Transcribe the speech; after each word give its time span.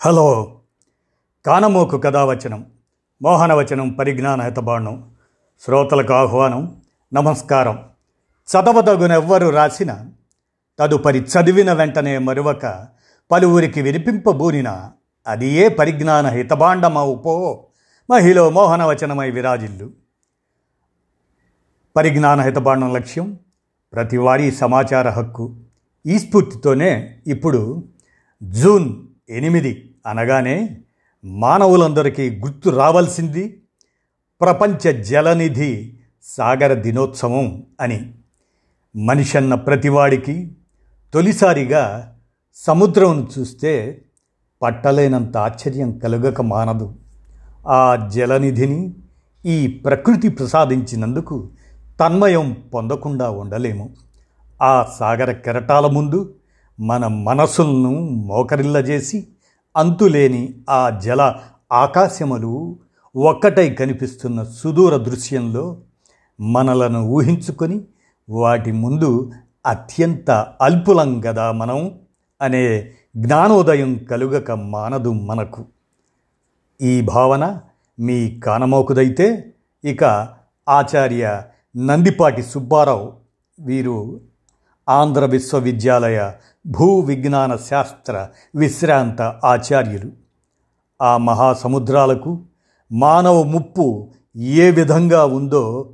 Hello. 0.00 0.60
కానమోకు 1.46 1.98
కథావచనం 1.98 2.66
మోహనవచనం 3.22 3.90
పరిజ్ఞాన 3.90 4.42
హితబాండం 4.42 5.14
శ్రోతలకు 5.60 6.12
ఆహ్వానం 6.12 6.82
నమస్కారం. 7.14 7.84
చదవదగునెవ్వరు 8.48 9.48
రాసిన 9.48 10.06
తదుపరి 10.78 11.18
చదివిన 11.18 11.72
వెంటనే 11.72 12.18
మరువక 12.18 12.88
పలువురికి 13.30 13.82
వినిపింపబూనిన 13.82 14.90
అది 15.26 15.48
ఏ 15.48 15.68
పరిజ్ఞాన 15.68 16.26
హితబాండమవుపో 16.26 17.64
మహిళ 18.10 18.48
మోహనవచనమై 18.48 19.30
విరాజిల్లు. 19.30 19.90
పరిజ్ఞాన 21.96 22.40
హితబాండం 22.40 22.94
లక్ష్యం 22.94 23.38
ప్రతివారీ 23.92 24.50
సమాచార 24.50 25.08
హక్కు. 25.08 25.56
ఈ 26.06 26.18
స్ఫూర్తితోనే 26.18 27.18
ఇప్పుడు 27.26 27.84
జూన్ 28.42 29.07
ఎనిమిది 29.30 29.94
అనగానే 30.06 30.78
మానవులందరికీ 31.24 32.30
గుర్తు 32.30 32.70
రావాల్సింది 32.70 33.62
ప్రపంచ 34.40 35.02
జలనిధి 35.02 35.98
సాగర 36.22 36.74
దినోత్సవం 36.74 37.66
అని. 37.80 38.14
మనిషన్న 38.96 39.54
ప్రతివాడికి 39.54 40.56
తొలిసారిగా 41.14 42.14
సముద్రం 42.54 43.28
చూస్తే 43.38 44.02
పట్టలేనంత 44.62 45.36
ఆశ్చర్యం 45.36 45.98
కలుగక 45.98 46.40
మానదు. 46.40 46.94
ఆ 47.68 48.10
జలనిధిని 48.14 48.94
ఈ 49.46 49.66
ప్రకృతి 49.66 50.28
ప్రసాదించినందుకు 50.28 51.50
తన్మయం 52.00 52.56
పొందకుండా 52.74 53.30
ఉండలేము. 53.30 53.90
ఆ 54.62 54.86
సాగర 54.98 55.32
కెరటాల 55.32 55.86
ముందు 55.86 56.34
మన 56.80 57.06
మనసులను 57.06 57.92
మోకరిల్లజేసి 58.26 59.26
అంతులేని 59.76 60.54
ఆ 60.70 60.90
జల 60.90 61.34
ఆకాశములు 61.72 62.76
ఒక్కటై 63.16 63.70
కనిపిస్తున్న 63.70 64.42
సుదూర 64.42 64.96
దృశ్యంలో 64.96 65.82
మనలను 66.40 67.00
ఊహించుకొని 67.08 67.84
వాటి 68.30 68.72
ముందు 68.72 69.32
అత్యంత 69.66 70.30
అల్పులం 70.60 71.22
గదా 71.26 71.52
మనం 71.52 72.00
అనే 72.40 72.92
జ్ఞానోదయం 73.16 73.98
కలుగక 73.98 74.50
మానదు 74.50 75.12
మనకు. 75.12 75.64
ఈ 76.82 77.00
భావన 77.00 77.60
మీ 78.00 78.40
కానమోకుదైతే 78.40 79.54
ఇక 79.84 80.04
ఆచార్య 80.68 81.42
నందిపాటి 81.76 82.42
సుబ్బారావు 82.42 83.12
వీరు 83.60 84.20
ఆంధ్ర 84.88 85.24
విశ్వవిద్యాలయ 85.24 86.32
భూ 86.68 87.00
విజ్ఞాన 87.00 87.56
శాస్త్ర 87.56 88.28
విశ్రాంత 88.56 89.22
ఆచార్యులు. 89.22 90.12
ఆ 91.02 91.16
మహాసముద్రాలకు 91.16 92.42
మానవ 92.92 93.42
ముప్పు 93.42 94.10
ఏ 94.36 94.70
విధంగా 94.70 95.24
ఉందో 95.24 95.92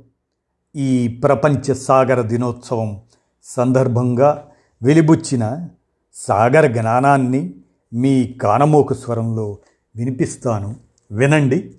ఈ 0.75 1.07
ప్రపంచ 1.23 1.73
సాగర 1.73 2.21
దినోత్సవం 2.21 3.01
సందర్భంగా 3.43 4.47
వెలిబుచ్చిన 4.83 5.67
సాగర 6.13 6.67
జ్ఞానాన్ని 6.67 7.53
మీ 7.93 8.27
కానమోక 8.27 8.93
స్వరంలో 8.93 9.57
వినిపిస్తాను. 9.95 10.75
వినండి. 11.11 11.75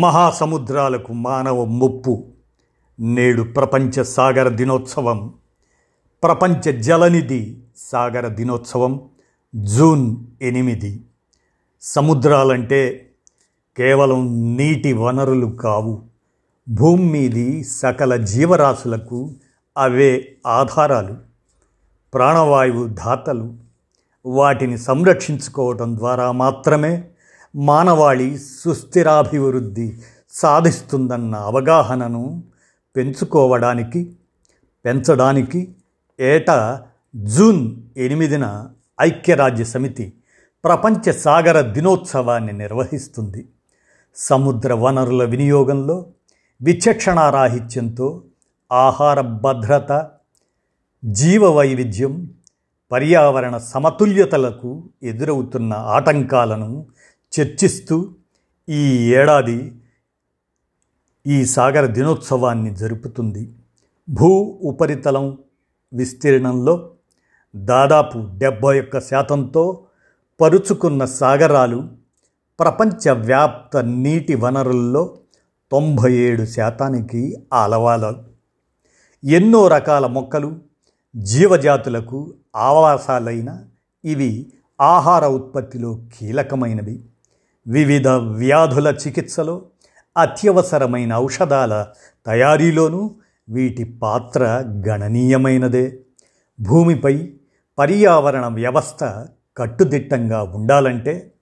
మహాసముద్రాలకు 0.00 1.12
మానవ 1.12 1.64
ముప్పు 1.64 2.24
నేడు 3.00 3.42
ప్రపంచ 3.42 4.04
సాగర 4.04 4.48
దినోత్సవం. 4.48 5.34
ప్రపంచ 6.22 6.80
జలనిధి 6.80 7.63
సాగర 7.76 8.28
దినోత్సవం 8.28 9.00
జూన్ 9.54 10.16
ఎనిమిది. 10.42 11.00
సముద్రాలంటే 11.82 13.10
కేవలం 13.76 14.56
నీటి 14.56 14.92
వనరులు 14.92 15.46
కావు. 15.46 16.02
భూమి 16.68 17.04
మీది 17.04 17.64
సకల 17.64 18.16
జీవరాశులకు 18.16 19.32
అవే 19.78 20.36
ఆధారాలు. 20.46 21.16
ప్రాణవాయువు 22.14 22.88
ధాతలు 22.88 23.54
వాటిని 24.26 24.78
సంరక్షించుకోవటం 24.78 25.96
ద్వారా 25.96 26.32
మాత్రమే 26.32 27.08
మానవాళి 27.56 28.38
సుస్థిరాభివృద్ధి 28.38 29.98
సాధిస్తుందన్న 30.30 31.34
అవగాహనను 31.34 32.44
పెంచుకోవడానికి 32.96 34.12
పెంచడానికి 34.84 35.74
ఏటా 36.20 36.82
జూన్ 37.16 37.76
ఎనిమిదిన 37.96 38.70
ఐక్యరాజ్య 39.00 39.64
సమితి 39.64 40.12
ప్రపంచ 40.64 41.12
సాగర 41.12 41.60
దినోత్సవాన్ని 41.60 42.52
నిర్వహిస్తుంది. 42.52 43.48
సముద్ర 44.16 44.72
వనరుల 44.72 45.24
వినియోగంలో 45.24 46.06
విచక్షణారాహిత్యంతో 46.62 48.22
ఆహార 48.72 49.20
భద్రత 49.20 50.10
జీవ 51.04 51.44
వైవిధ్యం 51.44 52.30
పర్యావరణ 52.92 53.56
సమతుల్యతలకు 53.56 54.84
ఎదురవుతున్న 55.02 55.72
ఆటంకాలను 55.72 56.86
చర్చిస్తూ 57.40 58.14
ఈ 58.68 59.12
ఏడాది 59.14 59.74
ఈ 61.26 61.44
సాగర 61.44 61.86
దినోత్సవాన్ని 61.86 62.74
జరుపుతుంది. 62.74 63.52
భూ 64.10 64.58
ఉపరితలం 64.62 65.38
విస్తీర్ణంలో 65.92 66.90
దాదాపు 67.54 68.28
డెబ్బై 68.38 68.80
ఒక్క 68.80 69.00
శాతంతో 69.00 69.82
పరుచుకున్న 70.40 71.04
సాగరాలు 71.04 71.88
ప్రపంచవ్యాప్త 72.58 73.76
నీటి 73.76 74.34
వనరుల్లో 74.34 75.18
తొంభై 75.72 76.12
ఏడు 76.12 76.44
శాతానికి 76.44 77.36
ఆలవాలు 77.52 78.12
ఎన్నో 79.24 79.68
రకాల 79.68 80.06
మొక్కలు 80.06 80.56
జీవజాతులకు 81.16 82.34
ఆవాసాలైన 82.56 83.64
ఇవి 84.04 84.52
ఆహార 84.80 85.26
ఉత్పత్తిలో 85.26 86.00
కీలకమైనవి. 86.18 87.04
వివిధ 87.66 88.08
వ్యాధుల 88.08 88.96
చికిత్సలో 89.06 89.62
అత్యవసరమైన 90.16 91.14
ఔషధాల 91.14 91.86
తయారీలోనూ 92.26 93.14
వీటి 93.48 93.84
పాత్ర 93.84 94.44
గణనీయమైనదే. 94.88 95.98
భూమిపై 96.60 97.32
పర్యావరణ 97.78 98.46
వ్యవస్థ 98.46 99.26
కట్టుదిట్టంగా 99.56 100.42
ఉండాలంటే 100.42 101.32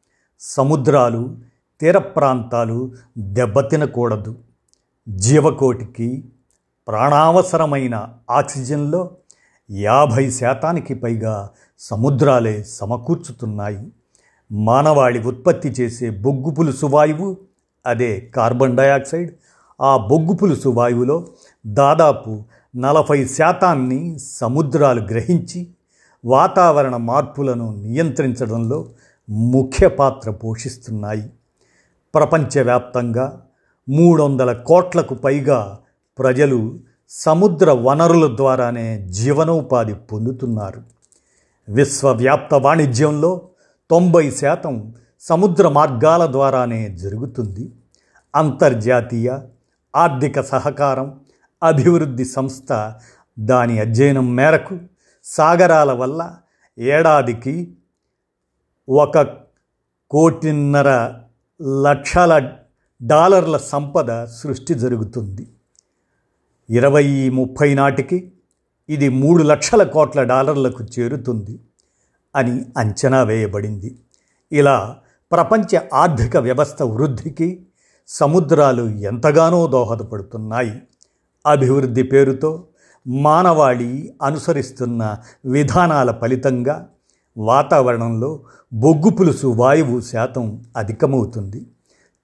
సముద్రాలు 0.40 1.36
తీర 1.80 1.98
ప్రాంతాలు 1.98 2.92
దెబ్బతినకూడదు. 3.18 4.36
జీవకోటికి 5.08 6.24
ప్రాణావసరమైన 6.88 8.08
ఆక్సిజన్లో 8.30 9.10
యాభై 9.70 10.30
శాతానికి 10.30 10.94
పైగా 10.94 11.50
సముద్రాలే 11.78 12.64
సమకూర్చుతున్నాయి. 12.68 13.92
మానవాళి 14.52 15.22
ఉత్పత్తి 15.22 15.68
చేసే 15.68 16.10
బొగ్గు 16.10 16.50
పులుసు 16.50 16.86
వాయువు 16.86 17.36
అదే 17.86 18.20
కార్బన్ 18.20 18.76
డయాక్సైడ్ 18.76 19.30
ఆ 19.80 19.96
బొగ్గు 19.96 20.34
పులుసు 20.34 20.68
వాయువులో 20.68 21.26
దాదాపు 21.66 22.42
నలభై 22.76 23.24
శాతాన్ని 23.24 24.18
సముద్రాలు 24.18 25.00
గ్రహించి 25.00 25.68
వాతావరణ 26.24 26.96
మార్పులను 26.96 27.74
నియంత్రించడంలో 27.74 28.88
ముఖ్య 29.30 29.88
పాత్ర 29.88 30.30
పోషిస్తున్నాయి. 30.30 31.30
ప్రపంచవ్యాప్తంగా 32.14 33.46
మూడు 33.88 34.22
వందల 34.22 34.52
కోట్లకు 34.52 35.14
పైగా 35.14 35.78
ప్రజలు 36.18 36.78
సముద్ర 37.08 37.70
వనరుల 37.70 38.36
ద్వారానే 38.36 39.06
జీవనోపాధి 39.08 39.94
పొందుతున్నారు. 39.94 40.82
విశ్వవ్యాప్త 41.68 42.54
వాణిజ్యంలో 42.54 43.48
తొంభై 43.90 44.30
శాతం 44.30 44.94
సముద్ర 45.20 45.68
మార్గాల 45.68 46.32
ద్వారానే 46.32 46.88
జరుగుతుంది. 46.88 47.72
అంతర్జాతీయ 48.36 49.38
ఆర్థిక 49.96 50.40
సహకారం 50.40 51.20
అభివృద్ధి 51.62 52.24
సంస్థ 52.24 52.92
దాని 53.38 53.80
అధ్యయనం 53.80 54.36
మేరకు 54.36 54.78
సాగరాల 55.32 55.92
వల్ల 55.92 56.36
ఏడాదికి 56.78 57.54
ఒక 58.88 59.18
కోటిన్నర 60.10 61.14
లక్షల 61.62 62.56
డాలర్ల 63.02 63.56
సంపద 63.56 64.24
సృష్టి 64.24 64.74
జరుగుతుంది. 64.74 65.48
ఇరవై 66.70 67.28
ముప్పై 67.28 67.74
నాటికి 67.74 68.32
ఇది 68.88 69.08
మూడు 69.08 69.42
లక్షల 69.42 69.82
కోట్ల 69.82 70.22
డాలర్లకు 70.22 70.84
చేరుతుంది 70.84 71.60
అని 72.36 72.64
అంచనా 72.76 73.22
వేయబడింది. 73.22 73.98
ఇలా 74.52 74.98
ప్రపంచ 75.32 75.80
ఆర్థిక 75.92 76.36
వ్యవస్థ 76.36 76.82
వృద్ధికి 76.82 77.66
సముద్రాలు 78.08 78.82
ఎంతగానో 78.82 79.66
దోహదపడుతున్నాయి. 79.66 80.82
అభివృద్ధి 81.46 82.02
పేరుతో 82.02 82.64
మానవాళి 83.06 84.12
అనుసరిస్తున్న 84.22 85.16
విధానాల 85.44 86.10
ఫలితంగా 86.10 86.88
వాతావరణంలో 87.36 88.40
బొగ్గు 88.72 89.10
పులుసు 89.10 89.46
వాయువు 89.46 90.00
శాతం 90.00 90.64
అధికమవుతుంది. 90.76 91.66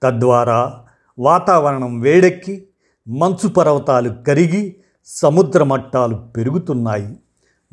తద్వారా 0.03 0.79
వాతావరణం 1.19 1.99
వేడెక్కి 1.99 2.63
మంచు 3.07 3.49
పర్వతాలు 3.49 4.23
కరిగి 4.27 4.75
సముద్ర 5.05 5.63
మట్టాలు 5.63 6.15
పెరుగుతున్నాయి. 6.15 7.17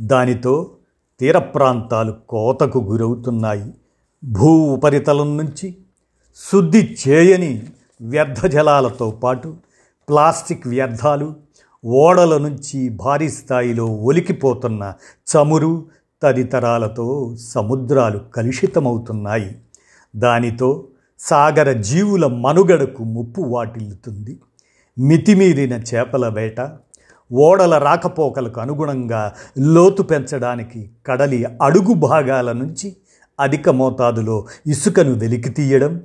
దానితో 0.00 0.70
తీర 1.20 1.38
ప్రాంతాలు 1.38 2.14
కోతకు 2.28 2.78
గురవుతున్నాయి. 2.78 3.74
భూ 4.24 4.46
ఉపరితలం 4.46 5.36
నుంచి 5.36 5.76
శుద్ధి 6.52 6.96
చేయని 7.08 7.62
వ్యర్థ 8.00 8.46
జలాలతో 8.46 9.10
పాటు 9.10 9.56
ప్లాస్టిక్ 10.08 10.66
వ్యర్థాలు 10.68 11.34
ఓడల 11.86 12.38
నుంచి 12.38 12.88
భారీ 12.88 13.28
స్థాయిలో 13.28 13.84
ఒలికిపోతున్న 13.84 14.92
చమురు 15.32 15.84
తదితరాలతో 16.22 17.36
సముద్రాలు 17.40 18.18
కలుషితమవుతున్నాయి. 18.18 19.56
దానితో 20.16 20.84
సాగర 21.18 21.72
జీవుల 21.72 22.26
మనుగడకు 22.26 23.04
ముప్పు 23.04 23.40
వాటిల్లుతుంది. 23.42 24.38
మితిమీరిన 24.98 25.72
చేపల 25.72 26.28
వేట 26.28 26.72
ఓడల 27.32 27.78
రాకపోకలకు 27.78 28.60
అనుగుణంగా 28.60 29.32
లోతు 29.58 30.02
పెంచడానికి 30.02 30.90
కడలి 31.06 31.44
అడుగు 31.62 31.94
భాగాల 31.94 32.52
నుంచి 32.52 32.96
అధిక 33.40 33.68
మోతాదులో 33.68 34.46
ఇసుకను 34.66 35.12
వెలికి 35.12 35.48
తీయడం 35.48 36.02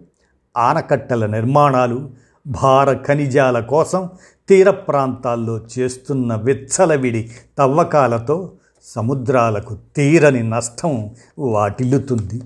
ఆనకట్టల 0.57 1.25
నిర్మాణాలు 1.25 2.09
భార 2.47 2.93
ఖనిజాల 2.93 3.59
కోసం 3.59 4.09
తీర 4.49 4.69
ప్రాంతాల్లో 4.69 5.61
చేస్తున్న 5.79 6.35
విచ్చలవిడి 6.35 7.29
తవ్వకాలతో 7.57 8.51
సముద్రాలకు 8.83 9.77
తీరని 9.95 10.49
నష్టం 10.49 11.15
వాటిల్లుతుంది. 11.39 12.41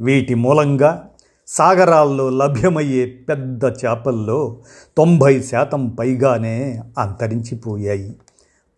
వీటి 0.00 0.34
మూలంగా 0.34 1.08
సాగరాల్లో 1.46 2.30
లభ్యమయ్యే 2.30 3.06
పెద్ద 3.06 3.64
చేపల్లో 3.64 4.60
తొంభై 4.96 5.42
శాతం 5.42 5.88
పైగానే 5.88 6.82
అంతరించిపోయాయి. 6.98 8.16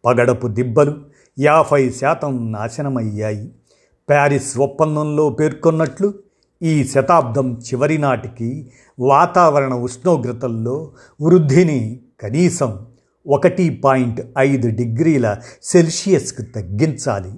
పగడపు 0.05 0.47
దిబ్బలు 0.47 0.95
యాభై 1.39 1.91
శాతం 1.91 2.53
నాశనమయ్యాయి. 2.53 3.51
ప్యారిస్ 4.09 4.59
ఒప్పందంలో 4.59 5.31
పేర్కొన్నట్లు 5.31 6.15
ఈ 6.63 6.85
శతాబ్దం 6.85 7.59
చివరి 7.59 7.99
నాటికి 7.99 8.71
వాతావరణ 8.99 9.75
ఉష్ణోగ్రతల్లో 9.75 10.93
వృద్ధిని 11.23 12.01
కనీసం 12.21 12.87
ఒకటి 13.27 13.71
పాయింట్ 13.71 14.21
ఐదు 14.39 14.69
డిగ్రీల 14.69 15.37
సెల్సియస్కు 15.63 16.43
తగ్గించాలి. 16.43 17.33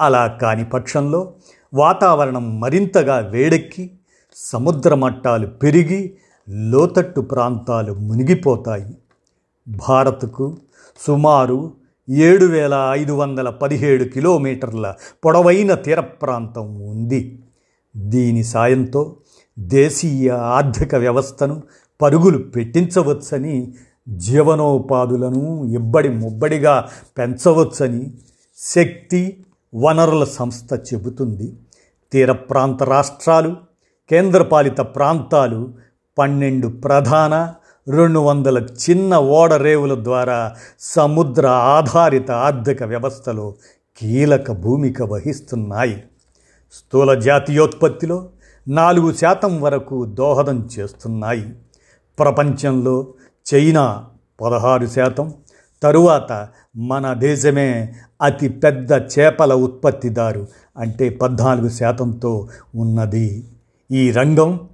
అలా 0.00 0.26
కాని 0.26 0.64
పక్షంలో 0.64 1.32
వాతావరణం 1.74 2.60
మరింతగా 2.60 3.18
వేడెక్కి 3.18 3.90
సముద్ర 4.36 4.94
మట్టాలు 4.94 5.46
పెరిగి 5.46 6.16
లోతట్టు 6.48 7.20
ప్రాంతాలు 7.20 7.92
మునిగిపోతాయి. 7.94 8.94
భారత్కు 9.68 10.56
సుమారు 11.06 11.72
ఏడు 12.10 12.44
వేల 12.44 12.88
ఐదు 12.90 13.12
వందల 13.12 13.50
పదిహేడు 13.50 14.04
కిలోమీటర్ల 14.04 14.94
పొడవైన 15.24 15.74
తీర 15.74 16.00
ప్రాంతం 16.00 16.80
ఉంది. 16.80 17.38
దీని 17.96 18.44
సాయంతో 18.44 19.16
దేశీయ 19.58 20.30
ఆర్థిక 20.30 20.94
వ్యవస్థను 20.94 21.62
పరుగులు 22.00 22.38
పెట్టించవచ్చని 22.38 23.74
జీవనోపాధులను 24.08 25.64
ఇబ్బడి 25.64 26.08
ముబ్బడిగా 26.08 26.88
పెంచవచ్చని 27.18 28.14
శక్తి 28.58 29.44
వనరుల 29.74 30.24
సంస్థ 30.24 30.94
చెబుతుంది. 30.94 31.52
తీర 32.12 32.32
ప్రాంత 32.32 32.82
రాష్ట్రాలు 32.82 33.56
కేంద్రపాలిత 34.10 34.78
ప్రాంతాలు 34.78 35.74
పన్నెండు 36.18 36.68
ప్రధాన 36.68 37.54
రెండు 37.88 38.18
వందల 38.18 38.58
చిన్న 38.58 39.16
ఓడరేవుల 39.16 40.04
ద్వారా 40.04 40.56
సముద్ర 40.80 41.46
ఆధారిత 41.46 42.30
ఆర్థిక 42.30 42.82
వ్యవస్థలో 42.82 43.54
కీలక 43.96 44.52
భూమిక 44.52 45.02
వహిస్తున్నాయి. 45.02 46.02
స్థూల 46.72 47.20
జాతీయోత్పత్తిలో 47.20 48.28
నాలుగు 48.68 49.12
శాతం 49.12 49.60
వరకు 49.60 50.04
దోహదం 50.04 50.68
చేస్తున్నాయి. 50.78 51.54
ప్రపంచంలో 52.18 53.14
చైనా 53.54 54.04
పదహారు 54.40 54.86
శాతం 54.86 55.34
తరువాత 55.82 56.48
మన 56.76 57.12
దేశమే 57.12 57.94
అతి 58.22 58.48
పెద్ద 58.48 58.92
చేపల 58.92 59.54
ఉత్పత్తిదారు 59.54 60.46
అంటే 60.76 61.08
పద్నాలుగు 61.08 61.68
శాతంతో 61.68 62.48
ఉన్నది. 62.74 63.44
ఈ 63.90 64.10
రంగం 64.10 64.68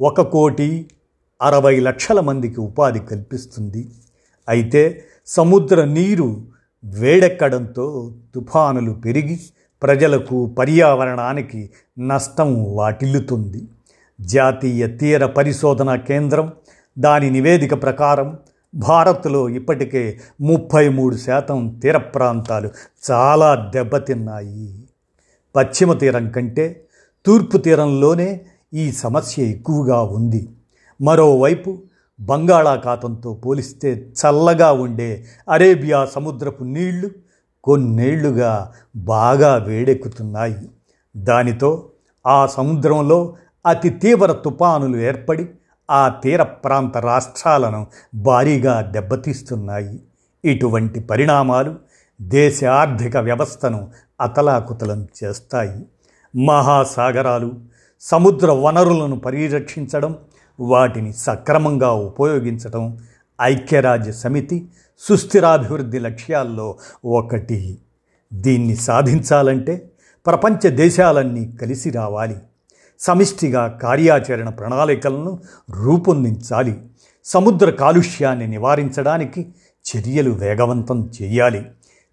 ఒక 0.00 0.20
కోటి 0.20 0.90
అరవై 1.42 1.80
లక్షల 1.80 2.20
మందికి 2.20 2.60
ఉపాధి 2.60 2.98
కల్పిస్తుంది. 2.98 3.90
అయితే 4.48 5.04
సముద్ర 5.26 5.84
నీరు 5.84 6.42
వేడెక్కడంతో 6.84 8.14
తుఫానులు 8.34 8.92
పెరిగి 8.92 9.40
ప్రజలకు 9.82 10.46
పర్యావరణానికి 10.46 11.70
నష్టం 11.98 12.74
వాటిల్లుతుంది. 12.74 13.64
జాతీయ 14.20 14.86
తీర 14.86 15.26
పరిశోధన 15.26 15.96
కేంద్రం 15.96 16.52
దాని 16.98 17.30
నివేదిక 17.30 17.82
ప్రకారం 17.82 18.38
భారత్లో 18.74 19.48
ఇప్పటికే 19.48 20.18
ముప్పై 20.40 20.88
మూడు 20.88 21.16
శాతం 21.16 21.80
తీర 21.82 21.96
ప్రాంతాలు 21.96 22.70
చాలా 23.10 23.70
దెబ్బతిన్నాయి. 23.74 24.82
పశ్చిమ 25.56 25.92
తీరం 25.92 26.30
కంటే 26.30 26.84
తూర్పు 27.26 27.58
తీరంలోనే 27.58 28.40
ఈ 28.74 28.92
సమస్య 28.92 29.42
ఎక్కువగా 29.42 30.02
ఉంది. 30.02 30.48
మరోవైపు 31.02 31.78
బంగాళాఖాతంతో 32.20 33.34
పోలిస్తే 33.34 33.92
చల్లగా 33.92 34.72
ఉండే 34.72 35.24
అరేబియా 35.50 36.04
సముద్రపు 36.04 36.64
నీళ్ళు 36.64 37.10
కొన్నేళ్ళుగా 37.64 38.72
బాగా 38.96 39.56
వేడెక్కుతున్నాయి. 39.56 40.68
దానితో 41.16 41.88
ఆ 42.26 42.46
సముద్రంలో 42.46 43.36
అతి 43.66 43.90
తీవ్ర 43.90 44.32
తుపానులు 44.32 44.96
ఏర్పడి 44.96 45.48
ఆ 45.90 46.08
తీర 46.08 46.42
ప్రాంత 46.42 46.96
రాష్ట్రాలను 46.96 47.86
భారీగా 48.14 48.80
దెబ్బతీస్తున్నాయి. 48.80 50.00
ఇటువంటి 50.44 51.00
పరిణామాలు 51.00 51.74
దేశ 52.22 52.64
ఆర్థిక 52.64 53.16
వ్యవస్థను 53.16 53.90
అతలాకుతలం 54.20 55.08
చేస్తాయి. 55.24 55.86
మహాసాగరాలు 56.46 57.52
సముద్ర 58.00 58.52
వనరులను 58.52 59.20
పరిరక్షించడం 59.20 60.18
వాటిని 60.60 61.12
సక్రమంగా 61.12 61.90
ఉపయోగించడం 61.90 62.98
ఐక్యరాజ్య 63.42 64.12
సమితి 64.12 64.68
సుస్థిరాభివృద్ధి 64.98 65.98
లక్ష్యాల్లో 65.98 66.76
ఒకటి. 67.04 67.78
దీన్ని 68.32 68.76
సాధించాలంటే 68.76 69.90
ప్రపంచ 70.26 70.68
దేశాలన్నీ 70.68 71.52
కలిసి 71.60 71.90
రావాలి. 71.90 72.36
సమిష్టిగా 73.00 73.66
కార్యాచరణ 73.66 74.48
ప్రణాళికలను 74.48 75.38
రూపొందించాలి. 75.70 76.82
సముద్ర 77.24 77.70
కాలుష్యాన్ని 77.70 78.46
నివారించడానికి 78.46 79.54
చర్యలు 79.88 80.30
వేగవంతం 80.30 81.10
చేయాలి. 81.22 81.66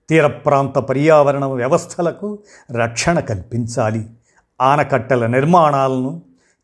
తీర 0.10 0.28
ప్రాంత 0.28 0.80
పర్యావరణ 0.80 1.46
వ్యవస్థలకు 1.46 2.40
రక్షణ 2.72 3.20
కల్పించాలి. 3.20 4.06
ఆనకట్టల 4.62 5.28
నిర్మాణాలను 5.28 6.22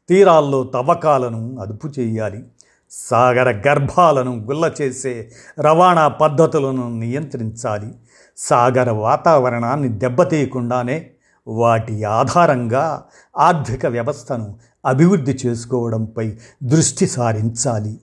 తీరాల్లో 0.09 0.63
తవ్వకాలను 0.63 1.59
అదుపు 1.59 1.87
చేయాలి. 1.99 2.43
సాగర 2.91 3.51
గర్భాలను 3.67 4.35
గుల్ల 4.35 4.71
చేసే 4.81 5.31
రవాణా 5.59 6.07
పద్ధతులను 6.07 6.99
నియంత్రించాలి. 6.99 7.93
సాగర 8.37 8.91
వాతావరణాన్ని 8.91 9.89
దెబ్బతీయకుండానే 9.89 11.09
వాటి 11.47 12.03
ఆధారంగా 12.03 13.03
ఆర్థిక 13.37 13.85
వ్యవస్థను 13.85 14.55
అభివృద్ధి 14.85 15.37
చేసుకోవడంపై 15.45 16.37
దృష్టి 16.63 17.07
సారించాలి. 17.07 17.99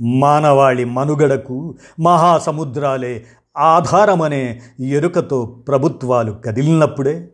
మానవాళి 0.00 0.84
మనుగడకు 0.84 1.74
మహాసముద్రాలే 2.00 3.24
ఆధారమనే 3.56 4.60
ఎరుకతో 4.80 5.44
ప్రభుత్వాలు 5.44 6.32
కదిలినప్పుడే 6.32 7.28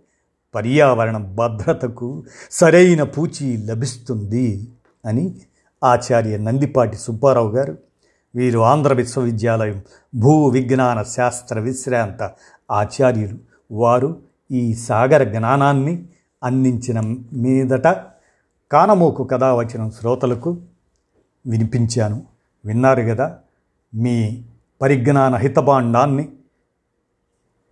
పర్యావరణ 0.54 1.16
భద్రతకు 1.16 2.24
సరైన 2.50 3.02
పూచి 3.02 3.66
లభిస్తుంది 3.66 4.68
అని 5.06 5.34
ఆచార్య 5.84 6.38
నందిపాటి 6.38 6.96
సుబ్బారావు 6.96 7.50
గారు 7.50 7.78
వీరు 8.34 8.58
ఆంధ్ర 8.58 8.92
విశ్వవిద్యాలయం 8.92 9.82
భూ 10.14 10.48
విజ్ఞాన 10.48 11.02
శాస్త్ర 11.02 11.60
విశ్రాంత 11.60 12.30
ఆచార్యులు. 12.70 13.38
వారు 13.72 14.20
ఈ 14.50 14.74
సాగర 14.74 15.24
జ్ఞానాన్ని 15.24 16.04
అందించిన 16.44 17.00
మీదట 17.32 17.96
కానమోకు 18.72 19.24
కథ 19.24 19.44
వచ్చిన 19.44 19.88
శ్రోతలకు 19.88 20.56
వినిపించాను. 21.46 22.22
విన్నారు 22.66 23.02
కదా 23.02 23.38
మీ 23.94 24.42
పరిజ్ఞాన 24.82 25.36
హితభాండాన్ని 25.36 26.28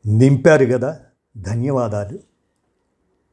నింపారు 0.07 0.67
కదా 0.67 0.99
ధన్యవాదాలు. 1.37 2.19